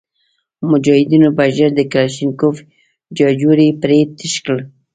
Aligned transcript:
مجاهدینو 0.71 1.29
به 1.37 1.45
ژر 1.55 1.71
د 1.75 1.81
کلشینکوف 1.93 2.55
ججوري 3.17 3.69
پرې 3.81 3.99
تش 4.17 4.33
کړ. 4.45 4.57